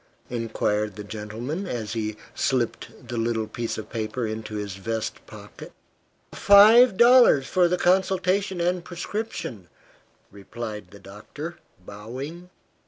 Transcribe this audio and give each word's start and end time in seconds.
inquired 0.31 0.95
the 0.95 1.03
gentleman, 1.03 1.67
as 1.67 1.93
he 1.93 2.17
slipped 2.33 3.07
the 3.07 3.17
little 3.17 3.45
piece 3.45 3.77
of 3.77 3.91
paper 3.91 4.25
into 4.25 4.55
his 4.55 4.75
vest 4.77 5.23
pocket. 5.27 5.71
"Five 6.33 6.97
dollars 6.97 7.45
for 7.45 7.67
the 7.67 7.77
consultation 7.77 8.59
and 8.59 8.83
prescription," 8.83 9.67
replied 10.31 10.89
the 10.89 10.97
doctor, 10.97 11.59
bowing. 11.85 12.49